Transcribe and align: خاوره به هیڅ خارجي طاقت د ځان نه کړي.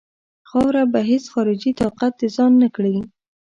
خاوره 0.49 0.83
به 0.93 0.99
هیڅ 1.11 1.25
خارجي 1.33 1.71
طاقت 1.81 2.13
د 2.17 2.21
ځان 2.35 2.51
نه 2.61 2.69
کړي. 2.75 2.95